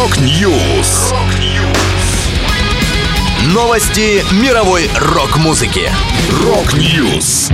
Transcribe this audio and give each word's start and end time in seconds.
Rock 0.00 0.50
News. 0.50 1.12
Новости 3.52 4.24
мировой 4.42 4.88
рок-музыки. 4.98 5.90
Rock 6.42 6.90
News. 6.90 7.50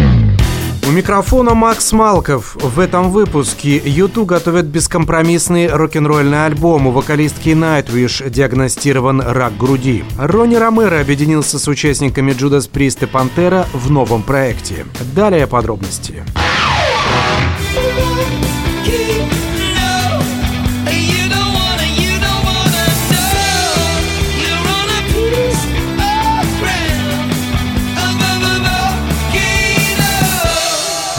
У 0.86 0.92
микрофона 0.92 1.54
Макс 1.54 1.90
Малков. 1.90 2.54
В 2.54 2.78
этом 2.78 3.10
выпуске 3.10 3.78
U2 3.78 4.24
готовят 4.24 4.66
бескомпромиссный 4.66 5.66
рок-н-ролльный 5.66 6.46
альбом. 6.46 6.86
У 6.86 6.92
вокалистки 6.92 7.48
Nightwish 7.48 8.30
диагностирован 8.30 9.22
рак 9.22 9.56
груди. 9.56 10.04
Ронни 10.16 10.54
Ромеро 10.54 11.00
объединился 11.00 11.58
с 11.58 11.66
участниками 11.66 12.30
Judas 12.30 12.70
Priest 12.70 13.02
и 13.02 13.06
Пантера 13.06 13.66
в 13.72 13.90
новом 13.90 14.22
проекте. 14.22 14.86
Далее 15.16 15.48
подробности. 15.48 16.22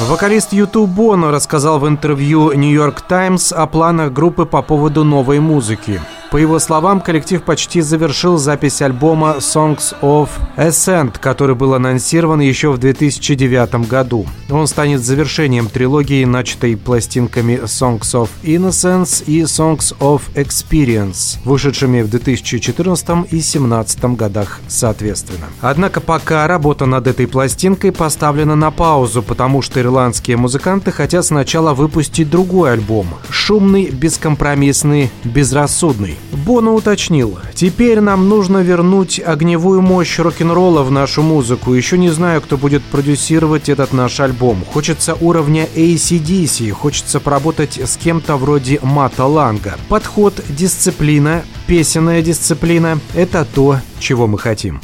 Вокалист 0.07 0.53
YouTube 0.53 0.89
Боно 0.89 1.31
рассказал 1.31 1.79
в 1.79 1.87
интервью 1.87 2.53
New 2.53 2.71
York 2.71 3.01
Times 3.09 3.51
о 3.51 3.67
планах 3.67 4.13
группы 4.13 4.45
по 4.45 4.61
поводу 4.61 5.03
новой 5.03 5.41
музыки. 5.41 5.99
По 6.31 6.35
его 6.35 6.59
словам, 6.59 6.99
коллектив 6.99 7.41
почти 7.41 7.79
завершил 7.79 8.37
запись 8.37 8.81
альбома 8.81 9.37
Songs 9.39 9.95
of 10.01 10.27
Ascent, 10.57 11.15
который 11.21 11.55
был 11.55 11.73
анонсирован 11.73 12.41
еще 12.41 12.71
в 12.71 12.77
2009 12.77 13.87
году. 13.87 14.25
Он 14.49 14.67
станет 14.67 15.01
завершением 15.01 15.69
трилогии, 15.69 16.25
начатой 16.25 16.75
пластинками 16.75 17.61
Songs 17.63 18.01
of 18.13 18.29
Innocence 18.43 19.23
и 19.25 19.43
Songs 19.43 19.97
of 19.99 20.21
Experience, 20.35 21.37
вышедшими 21.45 22.01
в 22.01 22.09
2014 22.09 23.07
и 23.31 23.37
2017 23.37 24.03
годах 24.17 24.59
соответственно. 24.67 25.47
Однако 25.61 26.01
пока 26.01 26.45
работа 26.47 26.85
над 26.85 27.07
этой 27.07 27.27
пластинкой 27.27 27.93
поставлена 27.93 28.55
на 28.55 28.71
паузу, 28.71 29.23
потому 29.23 29.61
что 29.61 29.79
ирландские 29.79 30.35
музыканты 30.35 30.91
хотят 30.91 31.25
сначала 31.25 31.73
выпустить 31.73 32.29
другой 32.29 32.73
альбом– 32.73 33.07
шумный, 33.29 33.89
бескомпромиссный, 33.89 35.09
безрассудный. 35.23 36.16
Боно 36.31 36.73
уточнил, 36.73 37.37
«Теперь 37.53 37.99
нам 37.99 38.29
нужно 38.29 38.59
вернуть 38.59 39.19
огневую 39.19 39.81
мощь 39.81 40.19
рок-н-ролла 40.19 40.83
в 40.83 40.91
нашу 40.91 41.21
музыку. 41.21 41.73
Еще 41.73 41.97
не 41.97 42.09
знаю, 42.09 42.41
кто 42.41 42.57
будет 42.57 42.83
продюсировать 42.83 43.69
этот 43.69 43.93
наш 43.93 44.19
альбом. 44.19 44.63
Хочется 44.73 45.15
уровня 45.15 45.67
ACDC, 45.75 46.71
хочется 46.71 47.19
поработать 47.19 47.79
с 47.79 47.97
кем-то 47.97 48.37
вроде 48.37 48.79
Мата 48.81 49.25
Ланга. 49.25 49.75
Подход, 49.89 50.33
дисциплина, 50.49 51.43
песенная 51.65 52.21
дисциплина– 52.21 52.99
это 53.15 53.45
то, 53.45 53.79
чего 53.99 54.27
мы 54.27 54.37
хотим». 54.37 54.81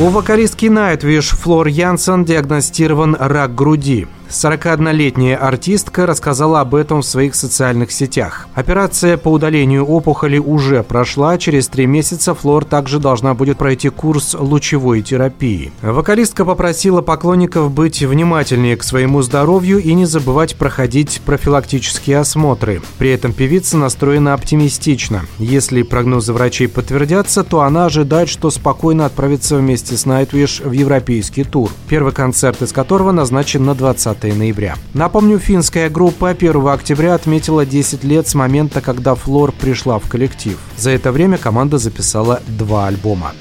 У 0.00 0.08
вокалистки 0.08 0.66
Nightwish 0.66 1.36
Флор 1.36 1.68
Янсен 1.68 2.24
диагностирован 2.24 3.16
рак 3.20 3.54
груди. 3.54 4.06
41-летняя 4.30 5.36
артистка 5.36 6.06
рассказала 6.06 6.60
об 6.60 6.76
этом 6.76 7.02
в 7.02 7.04
своих 7.04 7.34
социальных 7.34 7.90
сетях. 7.90 8.46
Операция 8.54 9.16
по 9.16 9.28
удалению 9.28 9.84
опухоли 9.84 10.38
уже 10.38 10.84
прошла. 10.84 11.36
Через 11.36 11.66
три 11.66 11.86
месяца 11.86 12.34
Флор 12.34 12.64
также 12.64 13.00
должна 13.00 13.34
будет 13.34 13.58
пройти 13.58 13.88
курс 13.88 14.36
лучевой 14.38 15.02
терапии. 15.02 15.72
Вокалистка 15.82 16.44
попросила 16.44 17.02
поклонников 17.02 17.72
быть 17.72 18.02
внимательнее 18.02 18.76
к 18.76 18.84
своему 18.84 19.20
здоровью 19.22 19.78
и 19.78 19.92
не 19.94 20.06
забывать 20.06 20.54
проходить 20.54 21.20
профилактические 21.26 22.18
осмотры. 22.18 22.82
При 22.98 23.10
этом 23.10 23.32
певица 23.32 23.76
настроена 23.76 24.34
оптимистично. 24.34 25.22
Если 25.38 25.82
прогнозы 25.82 26.32
врачей 26.32 26.68
подтвердятся, 26.68 27.42
то 27.42 27.62
она 27.62 27.86
ожидает, 27.86 28.28
что 28.28 28.50
спокойно 28.50 29.06
отправится 29.06 29.56
вместе 29.56 29.96
с 29.96 30.06
Nightwish 30.06 30.66
в 30.66 30.70
европейский 30.70 31.42
тур, 31.42 31.70
первый 31.88 32.12
концерт 32.12 32.62
из 32.62 32.72
которого 32.72 33.10
назначен 33.10 33.64
на 33.64 33.74
20 33.74 34.19
ноября. 34.28 34.76
Напомню, 34.94 35.38
финская 35.38 35.90
группа 35.90 36.30
1 36.30 36.68
октября 36.68 37.14
отметила 37.14 37.66
10 37.66 38.04
лет 38.04 38.28
с 38.28 38.34
момента, 38.34 38.80
когда 38.80 39.14
Флор 39.14 39.52
пришла 39.52 39.98
в 39.98 40.08
коллектив. 40.08 40.58
За 40.76 40.90
это 40.90 41.12
время 41.12 41.38
команда 41.38 41.78
записала 41.78 42.40
два 42.46 42.86
альбома. 42.86 43.32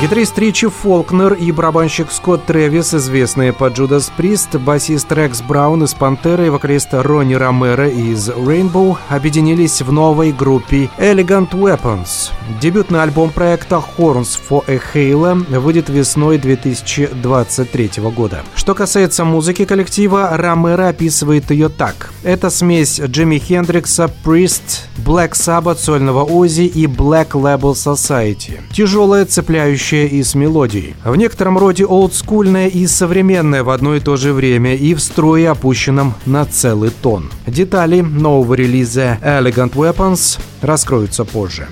Гитарист 0.00 0.38
Ричи 0.38 0.66
Фолкнер 0.66 1.34
и 1.34 1.52
барабанщик 1.52 2.10
Скотт 2.10 2.46
Трэвис, 2.46 2.94
известные 2.94 3.52
по 3.52 3.64
Judas 3.64 4.10
Priest, 4.16 4.58
басист 4.58 5.12
Рекс 5.12 5.42
Браун 5.42 5.84
из 5.84 5.92
Пантеры 5.92 6.46
и 6.46 6.48
вокалист 6.48 6.88
Ронни 6.92 7.34
Ромеро 7.34 7.86
из 7.86 8.30
Rainbow 8.30 8.96
объединились 9.10 9.82
в 9.82 9.92
новой 9.92 10.32
группе 10.32 10.88
Elegant 10.96 11.50
Weapons. 11.50 12.30
Дебютный 12.62 13.02
альбом 13.02 13.28
проекта 13.28 13.82
Horns 13.98 14.38
for 14.48 14.64
a 14.68 14.80
Halo 14.94 15.58
выйдет 15.58 15.90
весной 15.90 16.38
2023 16.38 17.90
года. 18.16 18.42
Что 18.54 18.74
касается 18.74 19.26
музыки 19.26 19.66
коллектива, 19.66 20.30
Ромеро 20.32 20.88
описывает 20.88 21.50
ее 21.50 21.68
так. 21.68 22.10
Это 22.22 22.48
смесь 22.48 22.98
Джимми 22.98 23.36
Хендрикса, 23.36 24.10
Priest, 24.24 24.86
Black 24.96 25.32
Sabbath, 25.32 25.76
сольного 25.76 26.24
Ози 26.24 26.62
и 26.62 26.86
Black 26.86 27.32
Label 27.32 27.74
Society. 27.74 28.60
Тяжелая, 28.72 29.26
цепляющая 29.26 29.89
звучащая 29.90 30.06
и 30.06 30.22
с 30.22 30.34
мелодией. 30.34 30.94
В 31.04 31.16
некотором 31.16 31.58
роде 31.58 31.84
олдскульная 31.84 32.68
и 32.68 32.86
современная 32.86 33.62
в 33.62 33.70
одно 33.70 33.96
и 33.96 34.00
то 34.00 34.16
же 34.16 34.32
время 34.32 34.74
и 34.74 34.94
в 34.94 35.00
строе 35.00 35.50
опущенном 35.50 36.14
на 36.26 36.44
целый 36.44 36.90
тон. 36.90 37.30
Детали 37.46 38.00
нового 38.00 38.54
релиза 38.54 39.18
Elegant 39.22 39.72
Weapons 39.72 40.38
раскроются 40.62 41.24
позже. 41.24 41.68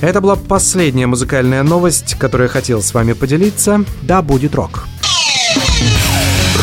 Это 0.00 0.20
была 0.20 0.36
последняя 0.36 1.06
музыкальная 1.06 1.62
новость, 1.62 2.16
которую 2.18 2.48
я 2.48 2.52
хотел 2.52 2.82
с 2.82 2.92
вами 2.92 3.14
поделиться. 3.14 3.84
Да, 4.02 4.22
будет 4.22 4.54
рок. 4.54 4.86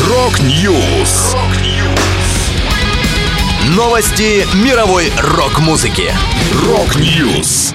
Rock 0.08 0.64
News. 0.64 1.34
Новости 3.76 4.44
мировой 4.64 5.10
рок-музыки. 5.18 6.10
Rock 6.66 7.14
News. 7.14 7.74